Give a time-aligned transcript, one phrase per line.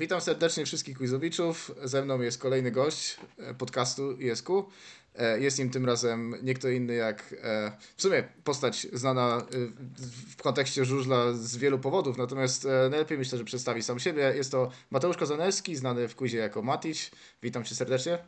[0.00, 1.74] Witam serdecznie wszystkich quizowiczów.
[1.84, 4.68] Ze mną jest kolejny gość e, podcastu ISQ.
[5.14, 9.46] E, jest nim tym razem nie kto inny jak e, w sumie postać znana
[10.36, 14.32] w kontekście żużla z wielu powodów, natomiast najlepiej myślę, że przedstawi sam siebie.
[14.36, 17.10] Jest to Mateusz Kozanelski, znany w quizie jako Matić.
[17.42, 18.18] Witam cię serdecznie.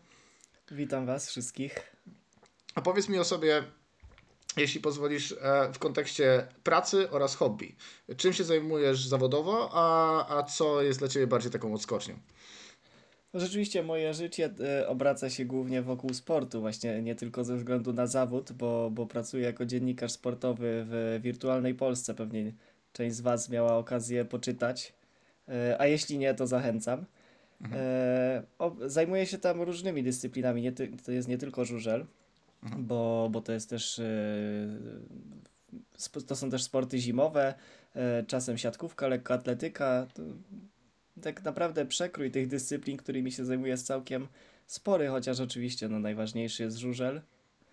[0.71, 1.79] Witam was wszystkich.
[2.75, 3.65] A powiedz mi o sobie,
[4.57, 7.75] jeśli pozwolisz, e, w kontekście pracy oraz hobby.
[8.17, 12.15] Czym się zajmujesz zawodowo, a, a co jest dla Ciebie bardziej taką odskocznią?
[13.35, 18.07] Rzeczywiście moje życie e, obraca się głównie wokół sportu, właśnie nie tylko ze względu na
[18.07, 22.15] zawód, bo, bo pracuję jako dziennikarz sportowy w wirtualnej Polsce.
[22.15, 22.53] Pewnie
[22.93, 24.93] część z Was miała okazję poczytać,
[25.49, 27.05] e, a jeśli nie, to zachęcam.
[27.61, 27.83] Mhm.
[28.87, 30.73] Zajmuję się tam różnymi dyscyplinami, nie
[31.05, 32.07] to jest nie tylko żużel,
[32.63, 32.87] Mhm.
[32.87, 34.05] bo, bo to jest też e,
[36.27, 37.55] to są też sporty zimowe,
[37.95, 40.07] e, czasem siatkówka, lekkoatletyka.
[41.23, 44.29] Tak naprawdę przekrój tych dyscyplin, którymi się zajmuję jest całkiem
[44.67, 47.21] spory, chociaż oczywiście no, najważniejszy jest żużel.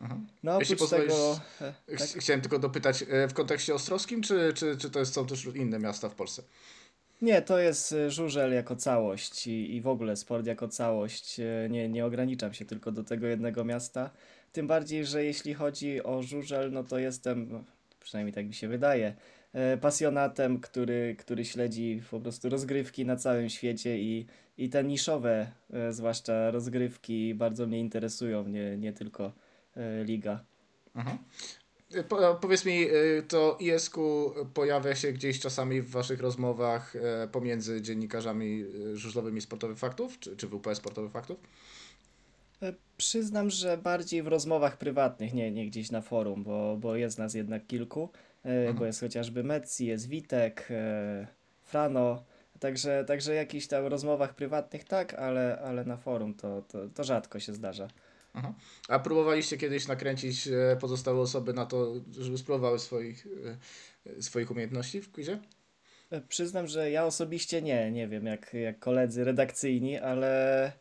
[0.02, 0.27] Mhm.
[0.44, 1.39] No oprócz tego...
[1.61, 2.08] E, tak?
[2.08, 6.16] Chciałem tylko dopytać, w kontekście ostrowskim, czy, czy, czy to są też inne miasta w
[6.16, 6.44] Polsce?
[7.21, 11.42] Nie, to jest żużel jako całość i, i w ogóle sport jako całość.
[11.69, 14.09] Nie, nie ograniczam się tylko do tego jednego miasta.
[14.52, 17.64] Tym bardziej, że jeśli chodzi o żużel, no to jestem, no,
[18.00, 19.16] przynajmniej tak mi się wydaje,
[19.53, 24.25] e, pasjonatem, który, który śledzi po prostu rozgrywki na całym świecie i,
[24.58, 29.31] i te niszowe, e, zwłaszcza rozgrywki, bardzo mnie interesują, nie, nie tylko
[29.75, 30.44] e, liga.
[30.95, 31.17] Mhm.
[32.09, 32.88] Po, powiedz mi,
[33.27, 33.97] to ISQ
[34.53, 36.94] pojawia się gdzieś czasami w waszych rozmowach
[37.31, 41.39] pomiędzy dziennikarzami żużlowymi sportowych faktów, czy, czy WP sportowych faktów?
[42.61, 47.17] E, przyznam, że bardziej w rozmowach prywatnych, nie, nie gdzieś na forum, bo, bo jest
[47.17, 48.09] nas jednak kilku,
[48.43, 51.27] e, bo jest chociażby Metzi, jest Witek, e,
[51.63, 52.23] Frano,
[52.59, 57.39] także, także jakichś tam rozmowach prywatnych tak, ale, ale na forum to, to, to rzadko
[57.39, 57.87] się zdarza.
[58.33, 58.53] Aha.
[58.87, 60.49] A próbowaliście kiedyś nakręcić
[60.80, 63.27] pozostałe osoby na to, żeby spróbowały swoich,
[64.19, 65.39] swoich umiejętności w quizie?
[66.27, 70.71] Przyznam, że ja osobiście nie, nie wiem jak, jak koledzy redakcyjni, ale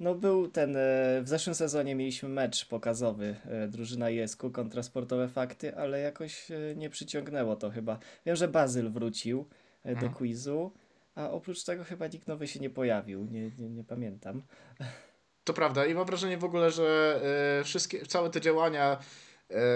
[0.00, 0.80] no był ten, e,
[1.22, 6.76] w zeszłym sezonie mieliśmy mecz pokazowy, e, drużyna Jesku kontra Sportowe Fakty, ale jakoś e,
[6.76, 7.98] nie przyciągnęło to chyba.
[8.26, 9.48] Wiem, że Bazyl wrócił
[9.84, 10.14] do mhm.
[10.14, 10.72] quizu,
[11.14, 14.42] a oprócz tego chyba nikt nowy się nie pojawił, nie, nie, nie pamiętam.
[15.44, 17.20] To prawda i mam wrażenie w ogóle, że
[17.64, 18.98] wszystkie, całe te działania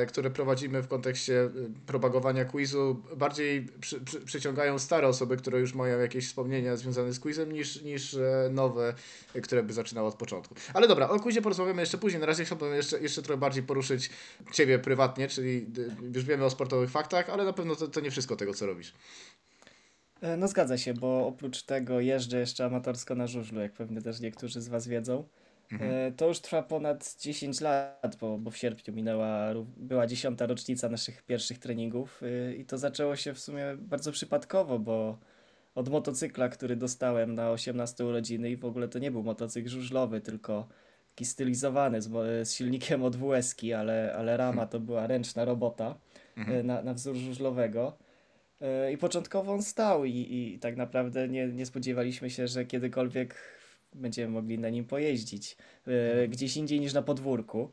[0.09, 1.51] które prowadzimy w kontekście e,
[1.87, 7.21] propagowania quizu, bardziej przy, przy, przyciągają stare osoby, które już mają jakieś wspomnienia związane z
[7.21, 8.95] quizem, niż, niż e, nowe,
[9.43, 10.55] które by zaczynały od początku.
[10.75, 12.21] Ale dobra, o quizie porozmawiamy jeszcze później.
[12.21, 14.11] Na razie chciałbym jeszcze, jeszcze trochę bardziej poruszyć
[14.53, 15.67] Ciebie prywatnie, czyli
[16.15, 18.95] już wiemy o sportowych faktach, ale na pewno to, to nie wszystko tego, co robisz.
[20.39, 24.61] No zgadza się, bo oprócz tego jeżdżę jeszcze amatorsko na żużlu, jak pewnie też niektórzy
[24.61, 25.25] z Was wiedzą.
[25.73, 25.91] Mhm.
[25.91, 30.89] E, to już trwa ponad 10 lat, bo, bo w sierpniu minęła, była dziesiąta rocznica
[30.89, 35.19] naszych pierwszych treningów e, i to zaczęło się w sumie bardzo przypadkowo, bo
[35.75, 40.21] od motocykla, który dostałem na 18 urodziny i w ogóle to nie był motocykl żużlowy,
[40.21, 40.69] tylko
[41.15, 42.09] taki stylizowany z,
[42.49, 44.69] z silnikiem od WS, ale, ale rama mhm.
[44.69, 45.95] to była ręczna robota
[46.37, 46.67] e, mhm.
[46.67, 47.97] na, na wzór żużlowego.
[48.93, 53.35] I początkowo on stał i, i tak naprawdę nie, nie spodziewaliśmy się, że kiedykolwiek
[53.95, 55.57] będziemy mogli na nim pojeździć
[55.87, 57.71] e, gdzieś indziej niż na podwórku.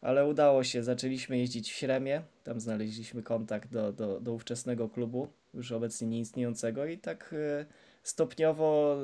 [0.00, 5.28] Ale udało się, zaczęliśmy jeździć w Śremie, tam znaleźliśmy kontakt do, do, do ówczesnego klubu,
[5.54, 6.86] już obecnie nieistniejącego.
[6.86, 7.66] I tak e,
[8.02, 8.98] stopniowo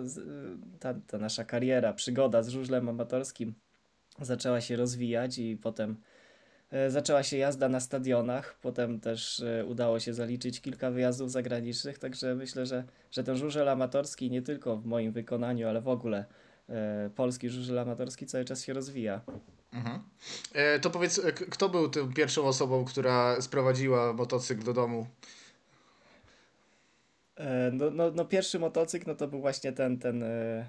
[0.80, 3.54] ta, ta nasza kariera, przygoda z żużlem amatorskim
[4.20, 5.96] zaczęła się rozwijać i potem
[6.70, 12.34] e, zaczęła się jazda na stadionach, potem też udało się zaliczyć kilka wyjazdów zagranicznych, także
[12.34, 16.45] myślę, że, że ten żużel amatorski nie tylko w moim wykonaniu, ale w ogóle E,
[17.14, 19.20] polski żużel amatorski cały czas się rozwija.
[19.72, 20.02] Mhm.
[20.54, 25.06] E, to powiedz, e, kto był tą pierwszą osobą, która sprowadziła motocykl do domu?
[27.36, 30.68] E, no, no, no pierwszy motocykl no to był właśnie ten, ten e,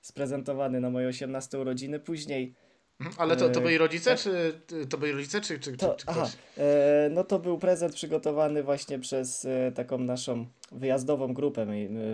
[0.00, 2.00] sprezentowany na moje 18 urodziny.
[2.00, 2.54] Później
[3.00, 3.16] mhm.
[3.18, 4.20] ale to, to byli rodzice, tak?
[4.20, 6.16] czy to byli rodzice, czy, czy, to, czy ktoś?
[6.16, 11.66] Aha, e, no to był prezent przygotowany właśnie przez e, taką naszą wyjazdową grupę.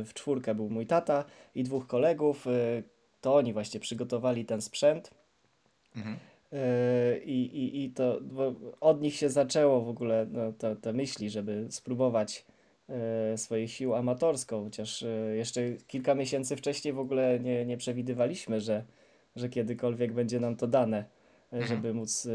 [0.04, 1.24] W czwórkę był mój tata
[1.54, 2.46] i dwóch kolegów.
[2.46, 2.82] E,
[3.24, 5.10] to oni właśnie przygotowali ten sprzęt.
[5.96, 6.16] Mhm.
[6.52, 8.20] E, I, i, I to
[8.80, 12.44] od nich się zaczęło w ogóle no, te, te myśli, żeby spróbować
[12.88, 18.60] e, swoich sił amatorsko, chociaż e, jeszcze kilka miesięcy wcześniej w ogóle nie, nie przewidywaliśmy,
[18.60, 18.84] że,
[19.36, 21.04] że kiedykolwiek będzie nam to dane,
[21.52, 21.68] mhm.
[21.68, 22.28] żeby móc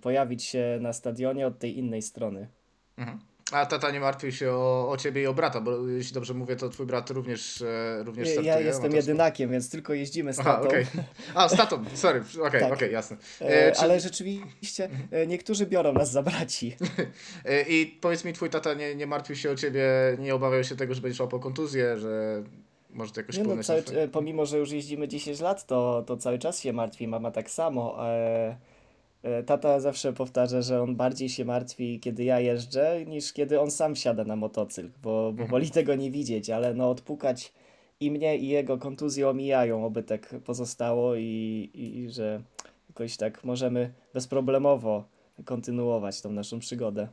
[0.00, 2.48] pojawić się na stadionie od tej innej strony.
[2.96, 3.18] Mhm.
[3.54, 6.56] A tata nie martwił się o, o ciebie i o brata, bo jeśli dobrze mówię,
[6.56, 8.52] to twój brat również, e, również startuje.
[8.52, 8.94] Ja jestem motorsport.
[9.06, 10.50] jedynakiem, więc tylko jeździmy z tatą.
[10.50, 10.86] Aha, okej.
[11.34, 12.72] A, z tatą, sorry, okej, Tak.
[12.72, 13.16] okej, jasne.
[13.40, 16.76] E, E, czy- Ale rzeczywiście e, niektórzy biorą nas za braci.
[17.68, 19.84] I powiedz mi, twój tata nie, nie martwił się o ciebie,
[20.18, 22.42] nie obawiał się tego, że będziesz łapał kontuzję, że
[22.90, 26.38] może to jakoś Nie no, cały, pomimo, że już jeździmy 10 lat, to, to cały
[26.38, 28.08] czas się martwi, mama tak samo.
[28.08, 28.56] E,
[29.46, 33.96] tata zawsze powtarza, że on bardziej się martwi, kiedy ja jeżdżę, niż kiedy on sam
[33.96, 37.52] siada na motocykl, bo, bo woli tego nie widzieć, ale no odpukać
[38.00, 42.42] i mnie, i jego kontuzje omijają, oby tak pozostało i, i, i że
[42.88, 45.04] jakoś tak możemy bezproblemowo
[45.44, 47.08] kontynuować tą naszą przygodę.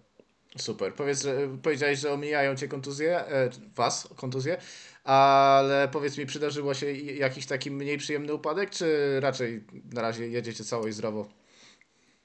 [0.57, 0.93] Super.
[0.93, 4.57] Powiedz, że, powiedziałeś, że omijają cię kontuzje, e, was kontuzje,
[5.03, 10.63] ale powiedz mi, przydarzyło się jakiś taki mniej przyjemny upadek, czy raczej na razie jedziecie
[10.63, 11.40] cało i zdrowo?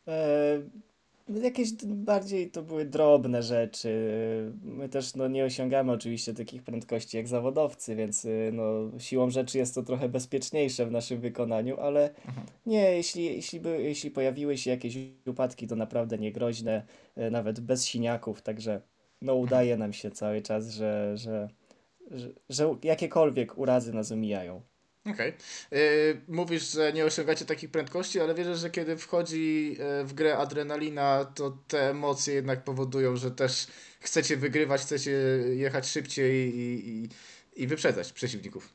[0.08, 0.62] E,
[1.42, 3.92] jakieś bardziej to były drobne rzeczy.
[4.62, 9.58] My też no, nie osiągamy oczywiście takich prędkości jak zawodowcy, więc y, no, siłą rzeczy
[9.58, 12.10] jest to trochę bezpieczniejsze w naszym wykonaniu, ale
[12.66, 16.86] nie, jeśli, jeśli, by, jeśli pojawiły się jakieś upadki, to naprawdę niegroźne,
[17.16, 18.80] e, nawet bez siniaków, także
[19.22, 21.48] no, udaje nam się cały czas, że, że,
[22.10, 24.62] że, że jakiekolwiek urazy nas omijają.
[25.10, 25.32] Okej.
[25.72, 30.36] Y, Mówisz, że nie osiągacie takich prędkości, ale wierzę, że kiedy wchodzi e, w grę
[30.36, 33.66] adrenalina, to te emocje jednak powodują, że też
[34.00, 35.10] chcecie wygrywać, chcecie
[35.54, 37.08] jechać szybciej i, i,
[37.62, 38.74] i wyprzedzać przeciwników.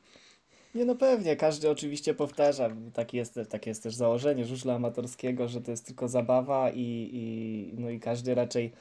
[0.74, 5.60] Nie no pewnie, każdy oczywiście powtarza, takie jest, takie jest też założenie żużla amatorskiego, że
[5.60, 8.72] to jest tylko zabawa i, i, no i każdy raczej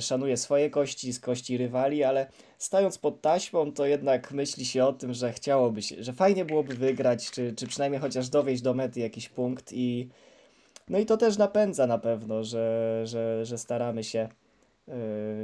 [0.00, 2.26] szanuje swoje kości z kości rywali, ale
[2.58, 6.74] stając pod taśmą to jednak myśli się o tym, że chciałoby się, że fajnie byłoby
[6.74, 10.08] wygrać, czy, czy przynajmniej chociaż dowieść do mety jakiś punkt i
[10.90, 14.28] no i to też napędza na pewno, że, że, że staramy się
[14.88, 14.94] yy,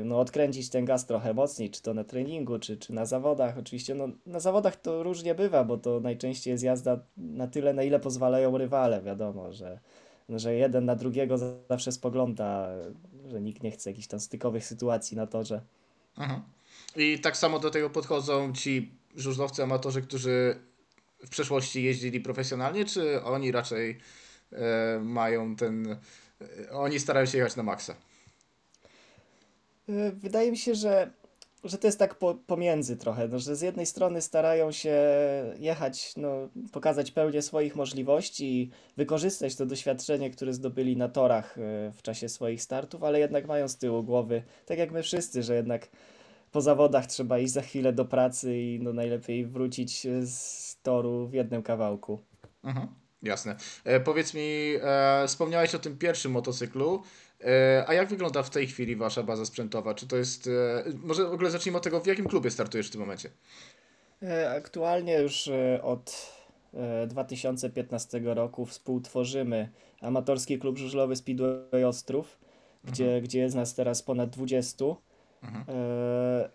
[0.05, 3.59] no, odkręcić ten gaz trochę mocniej, czy to na treningu, czy, czy na zawodach.
[3.59, 7.83] Oczywiście no, na zawodach to różnie bywa, bo to najczęściej jest jazda na tyle, na
[7.83, 9.03] ile pozwalają rywale.
[9.03, 9.79] Wiadomo, że,
[10.29, 11.39] że jeden na drugiego
[11.71, 12.69] zawsze spogląda,
[13.37, 15.61] że nikt nie chce jakichś tam stykowych sytuacji na torze.
[16.19, 16.43] Mhm.
[16.97, 20.61] I tak samo do tego podchodzą ci żużlowcy, amatorzy, którzy
[21.27, 23.99] w przeszłości jeździli profesjonalnie, czy oni raczej
[24.53, 25.99] e, mają ten.
[26.41, 27.97] E, oni starają się jechać na maksa?
[29.89, 31.11] Y, Wydaje mi się, że,
[31.69, 34.97] że to jest tak po, pomiędzy trochę, no, że z jednej strony starają się
[35.59, 41.93] jechać, no, pokazać pełnię swoich możliwości i wykorzystać to doświadczenie, które zdobyli na torach y,
[41.93, 45.55] w czasie swoich startów, ale jednak mają z tyłu głowy, tak jak my wszyscy, że
[45.55, 45.89] jednak
[46.53, 51.33] po zawodach trzeba iść za chwilę do pracy i no, najlepiej wrócić z toru w
[51.33, 52.21] jednym kawałku.
[52.65, 53.06] Mhm.
[53.27, 53.57] Jasne.
[53.85, 57.03] E, powiedz mi, e, wspomniałeś o tym pierwszym motocyklu.
[57.45, 59.95] E, a jak wygląda w tej chwili wasza baza sprzętowa?
[59.95, 60.47] Czy to jest.
[60.47, 63.31] E, może w ogóle zacznijmy od tego, w jakim klubie startujesz w tym momencie?
[64.23, 66.33] E, Aktualnie już e, od
[66.75, 69.69] e, 2015 roku współtworzymy
[70.01, 72.39] amatorski klub żużlowy Speedway Ostrów,
[72.85, 74.85] gdzie, gdzie jest nas teraz ponad 20.
[75.43, 75.65] Mhm.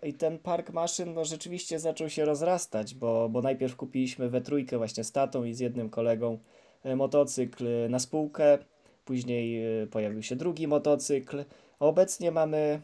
[0.02, 4.78] I ten park maszyn no, rzeczywiście zaczął się rozrastać, bo, bo najpierw kupiliśmy we trójkę
[4.78, 6.38] właśnie z tatą i z jednym kolegą
[6.84, 8.58] motocykl na spółkę,
[9.04, 11.44] później e, pojawił się drugi motocykl,
[11.80, 12.80] a obecnie mamy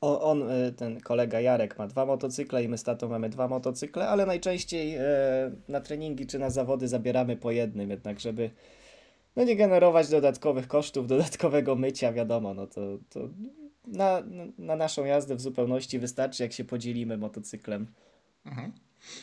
[0.00, 4.08] on, e, ten kolega Jarek ma dwa motocykle i my z tatą mamy dwa motocykle,
[4.08, 5.02] ale najczęściej e,
[5.68, 8.50] na treningi czy na zawody zabieramy po jednym, jednak żeby
[9.36, 12.80] no nie generować dodatkowych kosztów, dodatkowego mycia, wiadomo, no to,
[13.10, 13.20] to
[13.86, 14.22] na,
[14.58, 17.86] na naszą jazdę w zupełności wystarczy, jak się podzielimy motocyklem.
[18.46, 18.72] Mhm.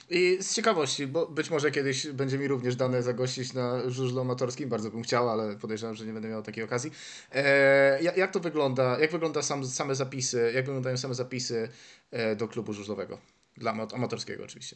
[0.10, 4.70] I z ciekawości, bo być może kiedyś będzie mi również dane zagościć na żużlu amatorskim,
[4.70, 6.92] bardzo bym chciał, ale podejrzewam, że nie będę miał takiej okazji.
[7.32, 9.00] E, jak, to wygląda?
[9.00, 10.52] Jak wygląda sam, same zapisy?
[10.56, 11.70] Jak wyglądają same zapisy
[12.12, 13.18] e, do klubu żużlowego?
[13.58, 14.76] Dla ama- amatorskiego oczywiście.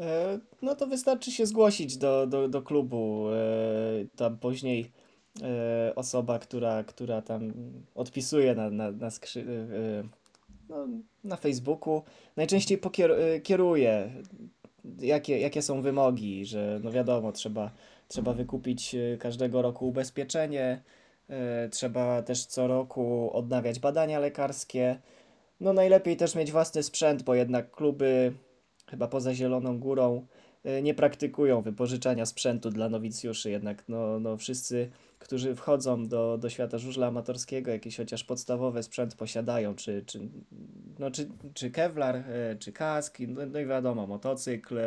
[0.00, 3.28] E, No to wystarczy się zgłosić do, do, do klubu.
[3.32, 3.36] e,
[4.16, 4.92] Tam później
[5.42, 7.52] e, osoba, która, która tam
[7.94, 10.08] odpisuje na, na, na, skrzy, e,
[10.68, 10.88] no,
[11.24, 12.02] na Facebooku,
[12.36, 14.10] najczęściej e, kieruje,
[15.00, 17.70] jakie, jakie są wymogi, że no wiadomo, trzeba,
[18.08, 20.82] trzeba wykupić e, każdego roku ubezpieczenie,
[21.28, 24.98] e, trzeba też co roku odnawiać badania lekarskie.
[25.60, 28.32] No najlepiej też mieć własny sprzęt, bo jednak kluby
[28.90, 30.26] chyba poza Zieloną Górą
[30.66, 34.90] y, nie praktykują wypożyczania sprzętu dla nowicjuszy, jednak no, no wszyscy,
[35.26, 40.20] którzy wchodzą do, do świata żużla amatorskiego, jakiś chociaż podstawowy sprzęt posiadają, czy, czy,
[40.98, 44.78] no, czy, czy kevlar, y, czy kask, no, no i wiadomo, motocykl,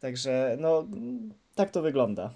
[0.00, 0.86] także no
[1.54, 2.34] tak to wygląda.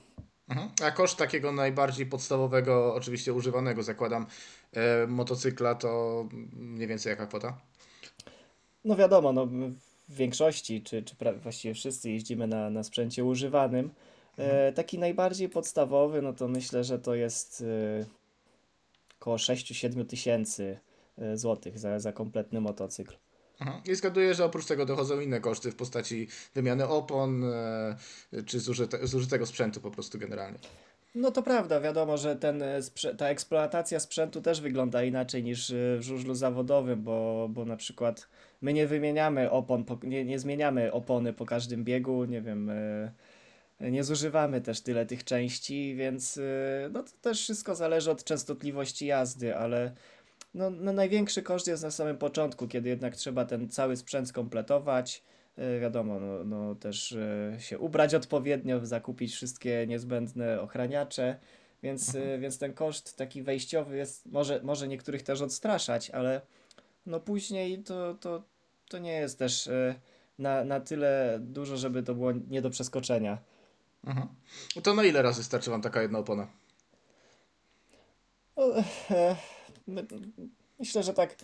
[0.48, 0.68] Mhm.
[0.82, 4.26] A koszt takiego najbardziej podstawowego, oczywiście używanego, zakładam,
[4.72, 7.60] e, motocykla to mniej więcej jaka kwota?
[8.84, 9.46] No wiadomo, no,
[10.08, 13.90] w większości, czy, czy pra- właściwie wszyscy jeździmy na, na sprzęcie używanym.
[14.38, 17.64] E, taki najbardziej podstawowy, no to myślę, że to jest
[18.00, 18.04] e,
[19.20, 20.78] około 6-7 tysięcy
[21.18, 23.14] e, złotych za, za kompletny motocykl.
[23.60, 23.82] Mhm.
[23.86, 27.96] I zgaduję, że oprócz tego dochodzą inne koszty w postaci wymiany opon, e,
[28.46, 30.58] czy zużyte, zużytego sprzętu po prostu generalnie.
[31.14, 32.62] No to prawda, wiadomo, że ten,
[33.18, 38.28] ta eksploatacja sprzętu też wygląda inaczej niż w żużlu zawodowym, bo, bo na przykład
[38.62, 42.70] my nie wymieniamy opon, po, nie, nie zmieniamy opony po każdym biegu, nie wiem,
[43.80, 49.06] nie zużywamy też tyle tych części, więc e, no to też wszystko zależy od częstotliwości
[49.06, 49.92] jazdy, ale
[50.54, 55.22] no, no największy koszt jest na samym początku, kiedy jednak trzeba ten cały sprzęt skompletować.
[55.56, 61.38] E, Wiadomo, no, no też e, się ubrać odpowiednio, zakupić wszystkie niezbędne ochraniacze,
[61.82, 66.40] więc, e, więc ten koszt taki wejściowy jest, może, może niektórych też odstraszać, ale
[67.06, 68.42] no później to, to,
[68.88, 69.68] to nie jest też
[70.38, 73.38] na, na tyle dużo, żeby to było nie do przeskoczenia.
[74.06, 74.28] Mhm.
[74.82, 76.46] To na ile razy starczy Wam taka jedna opona?
[78.56, 78.64] No,
[79.10, 79.36] e,
[79.86, 80.06] my-
[80.78, 81.36] Myślę, że tak,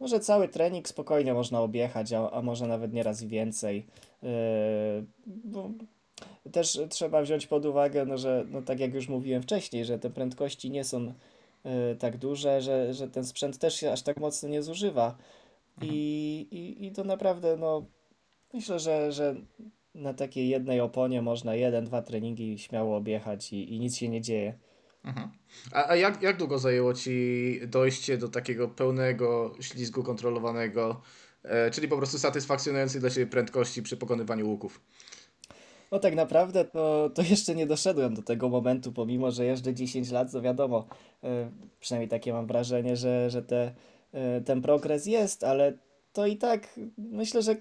[0.00, 3.86] może cały trening spokojnie można objechać, a, a może nawet nieraz więcej.
[4.22, 4.28] E,
[5.26, 5.70] Bo
[6.52, 10.10] też trzeba wziąć pod uwagę, no, że no, tak jak już mówiłem wcześniej, że te
[10.10, 11.12] prędkości nie są
[11.64, 15.16] e, tak duże, że, że ten sprzęt też się aż tak mocno nie zużywa.
[15.82, 17.84] I, i, i to naprawdę, no,
[18.52, 19.34] myślę, że, że
[19.94, 24.20] na takiej jednej oponie można jeden, dwa treningi śmiało objechać i, i nic się nie
[24.20, 24.58] dzieje.
[25.04, 25.30] Mhm.
[25.72, 31.00] A, a jak, jak długo zajęło Ci dojście do takiego pełnego ślizgu kontrolowanego,
[31.42, 34.80] e, czyli po prostu satysfakcjonującej dla Ciebie prędkości przy pokonywaniu łuków?
[35.92, 40.10] No tak naprawdę to, to jeszcze nie doszedłem do tego momentu, pomimo że jeżdżę 10
[40.10, 40.86] lat, to wiadomo,
[41.24, 43.74] e, przynajmniej takie mam wrażenie, że, że te,
[44.12, 45.78] e, ten progres jest, ale
[46.12, 47.56] to i tak myślę, że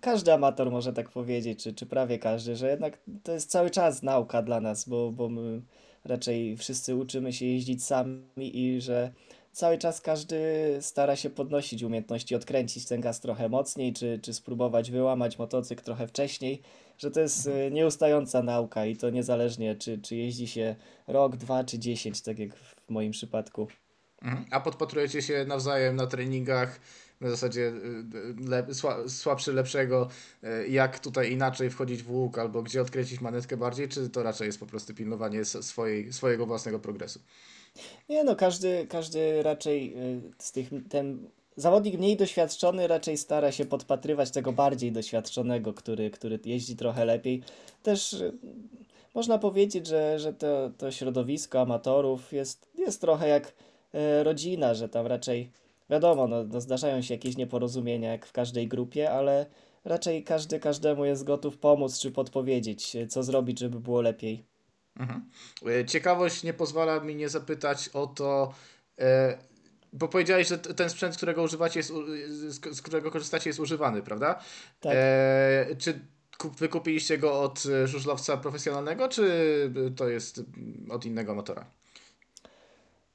[0.00, 4.02] każdy amator może tak powiedzieć, czy, czy prawie każdy, że jednak to jest cały czas
[4.02, 5.62] nauka dla nas, bo, bo my
[6.04, 9.12] raczej wszyscy uczymy się jeździć sami i że
[9.52, 10.38] cały czas każdy
[10.80, 16.06] stara się podnosić umiejętności, odkręcić ten gaz trochę mocniej, czy, czy spróbować wyłamać motocykl trochę
[16.06, 16.62] wcześniej
[17.00, 21.64] że to jest e, nieustająca nauka i to niezależnie, czy, czy jeździ się rok, dwa,
[21.64, 23.68] czy dziesięć, tak jak w moim przypadku.
[24.22, 24.46] Mhm.
[24.50, 26.80] A podpatrujecie się nawzajem na treningach,
[27.20, 30.08] na zasadzie y, le, sła, słabszy lepszego,
[30.44, 34.46] y, jak tutaj inaczej wchodzić w łuk, albo gdzie odkręcić manetkę bardziej, czy to raczej
[34.46, 37.20] jest po prostu pilnowanie swojej, swojego własnego progresu?
[38.08, 43.64] Nie no, każdy, każdy raczej y, z tych, ten zawodnik mniej doświadczony raczej stara się
[43.64, 47.42] podpatrywać tego bardziej doświadczonego, który, który jeździ trochę lepiej.
[47.82, 48.32] Też y,
[49.14, 53.52] można powiedzieć, że, że to, to środowisko amatorów jest, jest trochę jak
[54.22, 55.50] rodzina, że tam raczej
[55.90, 59.46] wiadomo, no, no zdarzają się jakieś nieporozumienia jak w każdej grupie, ale
[59.84, 64.44] raczej każdy każdemu jest gotów pomóc czy podpowiedzieć, e, co zrobić, żeby było lepiej.
[64.96, 65.30] Mhm.
[65.68, 68.54] Y, Ciekawość nie pozwala mi nie zapytać o to,
[68.98, 69.38] e,
[69.92, 71.92] bo powiedziałeś, że ten sprzęt, którego używacie, jest,
[72.48, 74.40] z, którego korzystacie, jest używany, prawda?
[74.80, 74.92] Tak.
[74.96, 76.00] E, czy
[76.38, 79.24] kup, wykupiliście go od e, żużlowca profesjonalnego, czy
[79.96, 80.42] to jest
[80.90, 81.66] od innego motora?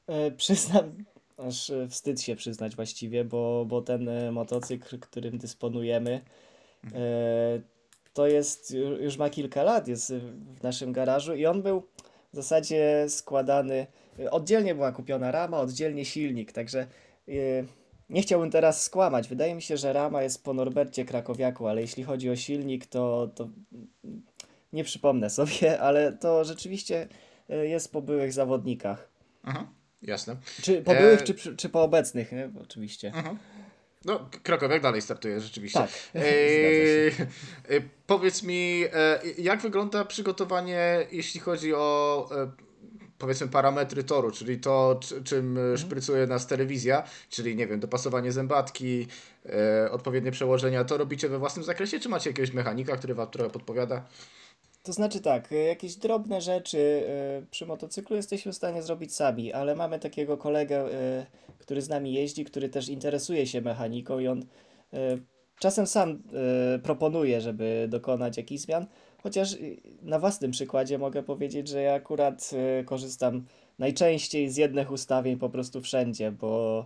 [0.07, 1.05] E, Przyznam,
[1.37, 6.21] aż e, wstyd się przyznać właściwie, bo, bo ten e, motocykl, którym dysponujemy,
[6.93, 7.61] e,
[8.13, 10.13] to jest, ju- już ma kilka lat, jest
[10.59, 11.83] w naszym garażu i on był
[12.33, 13.87] w zasadzie składany,
[14.31, 16.87] oddzielnie była kupiona rama, oddzielnie silnik, także
[18.09, 19.27] nie chciałbym teraz skłamać.
[19.27, 23.31] Wydaje mi się, że rama jest po Norbercie Krakowiaku, ale jeśli chodzi o silnik, to,
[23.35, 23.49] to
[24.73, 27.07] nie przypomnę sobie, ale to rzeczywiście
[27.49, 29.09] jest po byłych zawodnikach.
[29.43, 29.67] Mhm.
[30.01, 30.35] Jasne.
[30.61, 32.49] Czy po byłych, E, czy, czy po obecnych, nie?
[32.63, 33.07] Oczywiście.
[33.15, 33.37] Mhm.
[34.05, 35.79] No, Krakowiak dalej startuje rzeczywiście.
[35.79, 37.31] Tak, Eee, zgadza
[37.69, 42.51] e, powiedz mi, e, jak wygląda przygotowanie, jeśli chodzi o e,
[43.17, 45.73] powiedzmy parametry toru, czyli to, czy- czym Mhm.
[45.73, 49.07] e, szprycuje nas telewizja, czyli nie wiem, dopasowanie zębatki,
[49.45, 53.49] e, odpowiednie przełożenia, to robicie we własnym zakresie, czy macie jakiegoś mechanika, który wam trochę
[53.49, 54.05] podpowiada?
[54.85, 59.53] To znaczy tak, y, jakieś drobne rzeczy y, przy motocyklu jesteśmy w stanie zrobić sami,
[59.53, 61.25] ale mamy takiego kolegę, y,
[61.57, 64.45] który z nami jeździ, który też interesuje się mechaniką i on
[65.59, 66.23] czasem sam
[66.83, 68.85] proponuje, żeby dokonać jakichś zmian,
[69.23, 69.55] chociaż
[70.01, 72.51] na własnym przykładzie mogę powiedzieć, że ja akurat
[72.85, 73.45] korzystam
[73.79, 76.85] najczęściej z jednych ustawień po prostu wszędzie, bo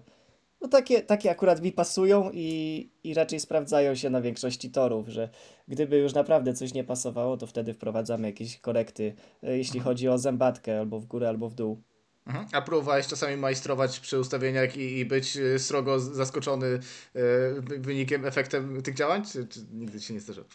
[0.61, 5.29] No takie, takie akurat mi pasują i, i raczej sprawdzają się na większości torów, że
[5.67, 10.17] gdyby już naprawdę coś nie pasowało, to wtedy wprowadzamy jakieś korekty, e, jeśli chodzi o
[10.17, 11.81] zębatkę albo w górę, albo w dół.
[12.29, 12.47] Mhm.
[12.51, 16.79] A próbowałeś czasami majstrować przy ustawieniach i, i być e, srogo zaskoczony e,
[17.61, 20.47] wynikiem, efektem tych działań, czy, czy nigdy się nie zdarzyło?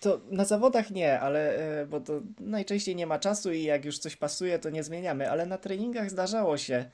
[0.00, 3.98] To na zawodach nie, ale e, bo to najczęściej nie ma czasu i jak już
[3.98, 6.90] coś pasuje, to nie zmieniamy, ale na treningach zdarzało się.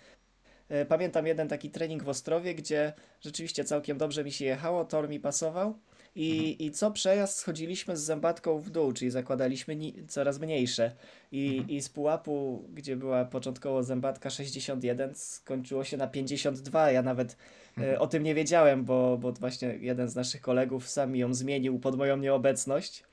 [0.71, 5.09] E, Pamiętam jeden taki trening w Ostrowie, gdzie rzeczywiście całkiem dobrze mi się jechało, tor
[5.09, 5.79] mi pasował.
[6.15, 9.77] I, i co przejazd schodziliśmy z zębatką w dół, czyli zakładaliśmy
[10.09, 10.93] coraz mniejsze.
[11.33, 16.91] I, i z pułapu, gdzie była początkowo zębatka 61, skończyło się na 52.
[16.91, 17.37] Ja nawet
[17.79, 21.79] e, o tym nie wiedziałem, bo, bo właśnie jeden z naszych kolegów sam ją zmienił
[21.79, 23.05] pod moją nieobecność.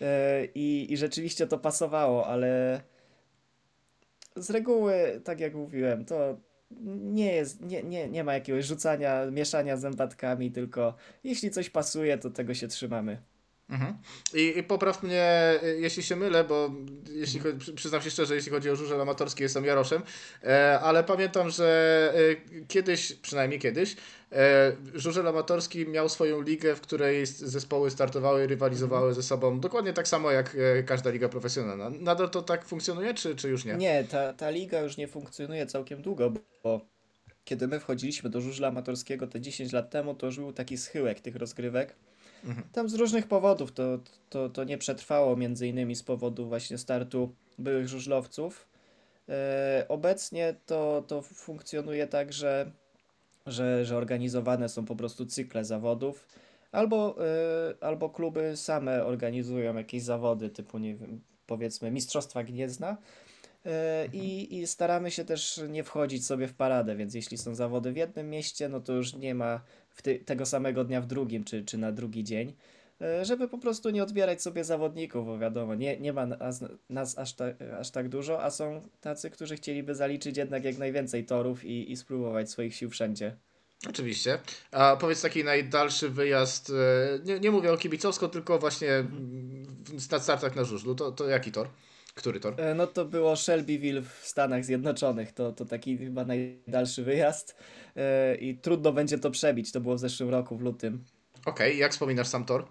[0.00, 2.80] E, i, i rzeczywiście to pasowało, ale
[4.36, 6.36] z reguły, tak jak mówiłem, to
[6.70, 10.94] nie jest, nie, nie, nie ma jakiegoś rzucania, mieszania zębatkami, tylko
[11.24, 13.22] jeśli coś pasuje, to tego się trzymamy.
[13.70, 13.94] Mhm.
[14.34, 16.70] I, I popraw mnie, jeśli się mylę, bo
[17.10, 20.02] jeśli chodzi, przy- przyznam się szczerze, jeśli chodzi o żużel amatorski, jestem Jaroszem,
[20.44, 22.12] e, ale pamiętam, że
[22.60, 23.96] e, kiedyś, przynajmniej kiedyś,
[24.32, 30.08] e, żużel amatorski miał swoją ligę, w której zespoły startowały, rywalizowały ze sobą, dokładnie tak
[30.08, 31.90] samo jak e, każda liga profesjonalna.
[31.90, 33.74] Nadal to tak funkcjonuje, czy, czy już nie?
[33.74, 36.32] Nie, ta, ta liga już nie funkcjonuje całkiem długo,
[36.64, 36.80] bo
[37.44, 41.20] kiedy my wchodziliśmy do żużla amatorskiego te 10 lat temu, to już był taki schyłek
[41.20, 41.96] tych rozgrywek.
[42.72, 43.98] Tam z różnych powodów to,
[44.30, 48.68] to, to nie przetrwało, między innymi z powodu właśnie startu byłych żużlowców.
[49.28, 52.70] E, obecnie to, to funkcjonuje tak, że,
[53.46, 56.26] że, że organizowane są po prostu cykle zawodów,
[56.72, 62.96] albo, e, albo kluby same organizują jakieś zawody, typu nie wiem, powiedzmy Mistrzostwa Gniezna.
[63.66, 67.92] E, I, I staramy się też nie wchodzić sobie w paradę, więc jeśli są zawody
[67.92, 69.60] w jednym mieście, no to już nie ma
[70.24, 72.52] tego samego dnia w drugim, czy, czy na drugi dzień,
[73.00, 77.18] e, żeby po prostu nie odbierać sobie zawodników, bo wiadomo, nie, nie ma nas, nas
[77.18, 77.44] aż, ta,
[77.80, 81.96] aż tak dużo, a są tacy, którzy chcieliby zaliczyć jednak jak najwięcej torów i, i
[81.96, 83.36] spróbować swoich sił wszędzie.
[83.88, 84.38] Oczywiście.
[84.72, 88.88] A powiedz taki najdalszy wyjazd, e, nie, nie mówię o kibicowsko, tylko właśnie
[89.84, 91.68] w- na startach na żużlu, to, to jaki tor?
[92.18, 92.60] Który tor?
[92.60, 95.32] E, No to było Shelbyville w Stanach Zjednoczonych.
[95.32, 97.56] To, to taki chyba najdalszy wyjazd
[97.96, 99.72] e, i trudno będzie to przebić.
[99.72, 101.04] To było w zeszłym roku, w lutym.
[101.44, 102.66] Okej, jak wspominasz sam tor?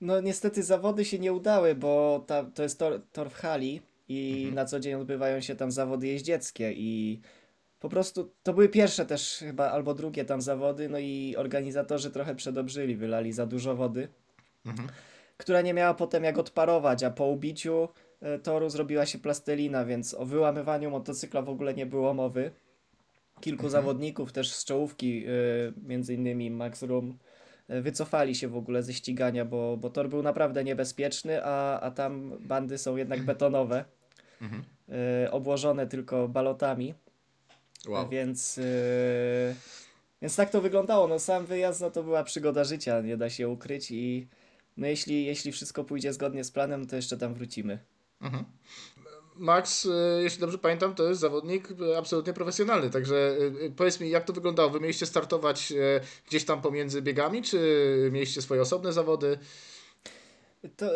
[0.00, 4.50] No niestety zawody się nie udały, bo ta, to jest tor, tor w hali i
[4.54, 7.20] na co dzień odbywają się tam zawody jeździeckie i
[7.80, 12.34] po prostu to były pierwsze też chyba albo drugie tam zawody, no i organizatorzy trochę
[12.34, 14.08] przedobrzyli, wylali za dużo wody,
[15.38, 17.88] która nie miała potem jak odparować, a po ubiciu
[18.20, 22.50] e, toru zrobiła się plastelina, więc o wyłamywaniu motocykla w ogóle nie było mowy.
[23.40, 25.30] Kilku zawodników też z czołówki, e,
[25.88, 27.18] między innymi Max Rum,
[27.68, 31.90] e, wycofali się w ogóle ze ścigania, bo, bo tor był naprawdę niebezpieczny, a, a
[31.90, 33.84] tam bandy są jednak betonowe,
[35.24, 36.94] e, obłożone tylko balotami.
[37.88, 38.08] Wow.
[38.08, 38.60] Więc,
[40.22, 41.08] więc tak to wyglądało.
[41.08, 44.28] No sam wyjazd no to była przygoda życia, nie da się ukryć i
[44.78, 47.78] no jeśli, jeśli wszystko pójdzie zgodnie z planem, to jeszcze tam wrócimy.
[49.38, 53.36] Max, e, jeśli dobrze pamiętam, to jest zawodnik e, absolutnie profesjonalny, także
[53.66, 54.70] e, powiedz mi, jak to wyglądało?
[54.70, 55.72] Wy mieliście startować
[56.28, 57.58] gdzieś tam pomiędzy biegami, czy
[58.12, 59.38] mieliście swoje osobne zawody?
[60.76, 60.90] To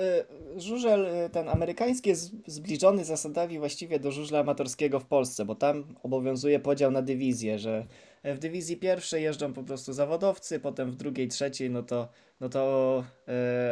[0.57, 6.61] żużel ten amerykański jest zbliżony zasadami właściwie do żużla amatorskiego w Polsce, bo tam obowiązuje
[6.61, 7.87] podział na dywizje, że
[8.25, 12.09] w dywizji pierwszej jeżdżą po prostu zawodowcy, potem w drugiej, trzeciej, no to,
[12.43, 13.05] no to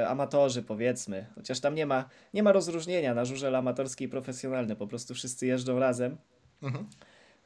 [0.01, 1.27] y, amatorzy powiedzmy.
[1.35, 5.47] Chociaż tam nie ma, nie ma rozróżnienia na żużel amatorski i profesjonalny, po prostu wszyscy
[5.47, 6.17] jeżdżą razem.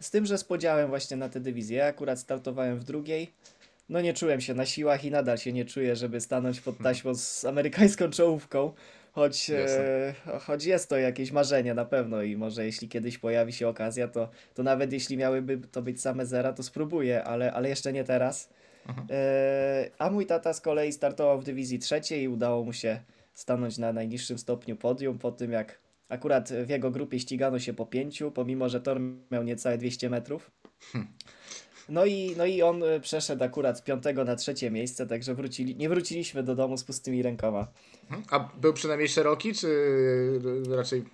[0.01, 1.79] Z tym, że z podziałem właśnie na te dywizje.
[1.79, 3.33] Ja akurat startowałem w drugiej.
[3.89, 7.15] No nie czułem się na siłach i nadal się nie czuję, żeby stanąć pod taśmą
[7.15, 8.73] z amerykańską czołówką.
[9.13, 13.69] Choć, e, choć jest to jakieś marzenie na pewno i może jeśli kiedyś pojawi się
[13.69, 17.93] okazja, to, to nawet jeśli miałyby to być same zera, to spróbuję, ale, ale jeszcze
[17.93, 18.49] nie teraz.
[19.11, 23.01] E, a mój tata z kolei startował w dywizji trzeciej i udało mu się
[23.35, 27.87] stanąć na najniższym stopniu podium po tym jak akurat w jego grupie ścigano się po
[27.87, 30.51] pięciu, pomimo że tor miał niecałe 200 metrów.
[31.89, 35.89] No i, no i on przeszedł akurat z piątego na trzecie miejsce, także wrócili, nie
[35.89, 37.67] wróciliśmy do domu z pustymi rękoma.
[38.03, 38.23] Mhm.
[38.31, 39.69] A był przynajmniej szeroki, czy
[40.77, 41.05] raczej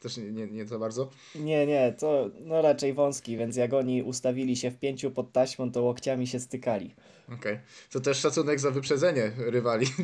[0.00, 1.10] też nie, nie, nie za bardzo?
[1.34, 5.72] Nie, nie, to no raczej wąski, więc jak oni ustawili się w pięciu pod taśmą,
[5.72, 6.94] to łokciami się stykali.
[7.34, 7.58] Okej.
[7.90, 9.86] To też szacunek za wyprzedzenie rywali.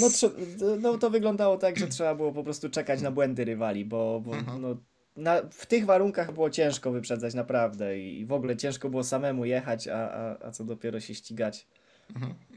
[0.00, 4.20] No, no to wyglądało tak, że trzeba było po prostu czekać na błędy rywali, bo,
[4.20, 4.76] bo no,
[5.16, 9.88] na, w tych warunkach było ciężko wyprzedzać naprawdę i w ogóle ciężko było samemu jechać,
[9.88, 11.66] a, a, a co dopiero się ścigać.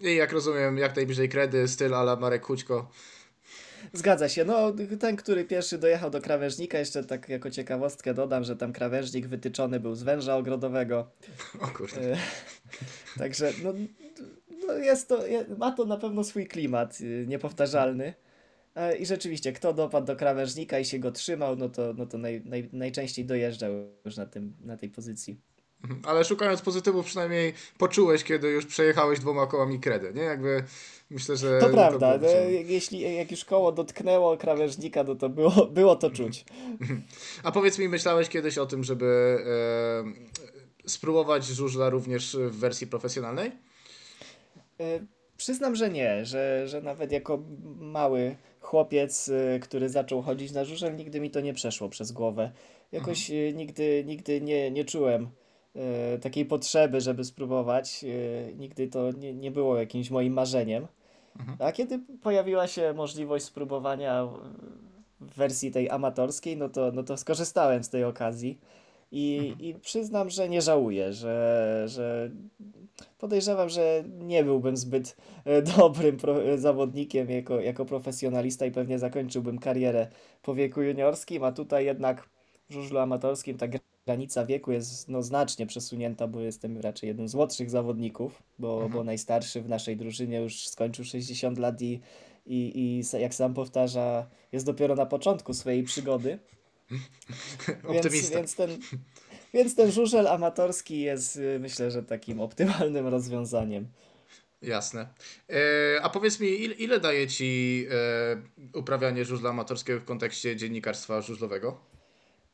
[0.02, 2.92] I jak rozumiem, jak najbliżej kredy, styl ala Marek Kućko.
[3.94, 4.46] Zgadza się.
[4.46, 9.28] No, ten, który pierwszy dojechał do krawężnika, jeszcze tak jako ciekawostkę dodam, że tam krawężnik
[9.28, 11.12] wytyczony był z węża ogrodowego.
[11.62, 12.14] O kurde.
[12.14, 12.18] E,
[13.18, 13.74] Także no,
[14.68, 15.24] no jest to,
[15.58, 18.14] ma to na pewno swój klimat y, niepowtarzalny.
[18.76, 22.18] E, I rzeczywiście, kto dopadł do krawężnika i się go trzymał, no to, no to
[22.18, 23.72] naj, naj, najczęściej dojeżdżał
[24.06, 25.40] już na, tym, na tej pozycji.
[25.86, 26.02] Mhm.
[26.06, 30.22] Ale szukając pozytywów, przynajmniej poczułeś, kiedy już przejechałeś dwoma kołami kredę, nie?
[30.22, 30.64] Jakby
[31.10, 31.60] myślę, że.
[31.60, 36.12] To prawda, było no, jeśli jak już koło dotknęło krawężnika, no to było, było to
[36.12, 36.46] czuć.
[37.44, 39.38] A powiedz mi, myślałeś kiedyś o tym, żeby
[40.86, 43.52] e, spróbować żużla również w wersji profesjonalnej?
[44.80, 45.00] E,
[45.38, 47.44] Przyznam, że nie, że, że nawet jako
[47.80, 52.52] mały chłopiec, e, który zaczął chodzić na żużel, nigdy mi to nie przeszło przez głowę.
[52.92, 55.30] Jakoś e, nigdy, nigdy nie, nie czułem
[56.22, 58.04] takiej potrzeby, żeby spróbować.
[58.04, 60.88] E, Nigdy to nie, nie było jakimś moim marzeniem.
[61.60, 64.28] A kiedy pojawiła się możliwość spróbowania
[65.20, 68.60] w wersji tej amatorskiej, no to, no to skorzystałem z tej okazji.
[69.12, 72.32] I, I przyznam, że nie żałuję, że, że
[73.18, 76.18] podejrzewam, że nie byłbym zbyt e, dobrym
[76.54, 80.08] e, zawodnikiem jako, jako profesjonalista i pewnie zakończyłbym karierę
[80.42, 82.30] po wieku juniorskim, a tutaj jednak
[82.70, 83.68] w żużlu amatorskim ta
[84.06, 89.04] granica wieku jest no, znacznie przesunięta, bo jestem raczej jednym z młodszych zawodników, bo, bo
[89.04, 92.02] najstarszy w naszej drużynie już skończył 60 lat i,
[92.46, 96.40] i, i jak sam powtarza, jest dopiero na początku swojej przygody.
[97.68, 98.38] Więc, Optymista.
[98.38, 98.78] więc, ten,
[99.54, 103.88] więc ten żużel amatorski jest y, myślę, że takim optymalnym rozwiązaniem.
[104.62, 105.08] Jasne.
[105.50, 111.22] E, a powiedz mi, ile, ile daje ci e, uprawianie żużla amatorskiego w kontekście dziennikarstwa
[111.22, 111.82] żużlowego?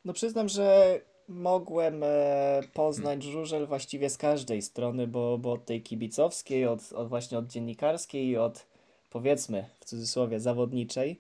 [0.06, 5.82] No przyznam, że mogłem e, poznać żużel właściwie z każdej strony, bo, bo od tej
[5.82, 8.66] kibicowskiej, od, od właśnie od dziennikarskiej i od
[9.10, 11.20] powiedzmy w cudzysłowie zawodniczej.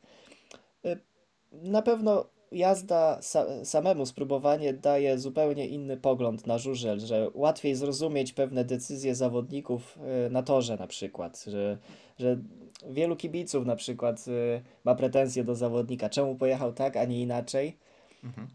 [0.85, 0.97] E,
[1.51, 8.33] Na pewno jazda sa, samemu spróbowanie daje zupełnie inny pogląd na żużel, że łatwiej zrozumieć
[8.33, 11.77] pewne decyzje zawodników e, na torze na przykład, że,
[12.19, 12.37] że
[12.89, 14.25] wielu kibiców na przykład
[14.83, 17.77] ma pretensje do zawodnika, czemu pojechał tak, a nie inaczej.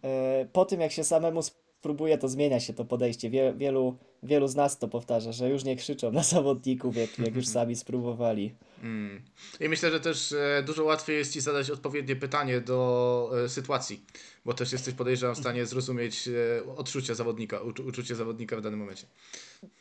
[0.05, 1.41] E, Po tym, jak się samemu
[1.81, 3.31] spróbuje, to zmienia się to podejście.
[3.31, 7.37] Wie, wielu, wielu z nas to powtarza, że już nie krzyczą na zawodników, jak, jak
[7.37, 8.55] już sami spróbowali.
[8.83, 9.23] Mm.
[9.61, 14.05] I myślę, że też e, dużo łatwiej jest ci zadać odpowiednie pytanie do e, sytuacji,
[14.45, 18.81] bo też jesteś podejrzewam w stanie zrozumieć e, odczucie zawodnika, uczu, uczucie zawodnika w danym
[18.81, 19.07] momencie.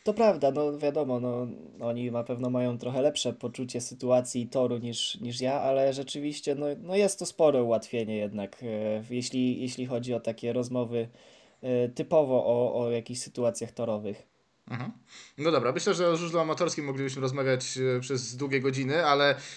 [0.04, 1.48] To prawda, no wiadomo, no,
[1.82, 6.56] oni na pewno mają trochę lepsze poczucie sytuacji i toru niż, niż ja, ale rzeczywiście
[6.56, 8.64] no, no jest to spore ułatwienie jednak,
[9.10, 11.10] jeśli, jeśli chodzi o takie rozmowy
[11.96, 14.36] typowo o, o jakichś sytuacjach torowych.
[14.68, 14.92] Mhm.
[15.38, 19.36] No dobra, myślę, że o żużlu amatorskim moglibyśmy rozmawiać e, przez długie godziny, ale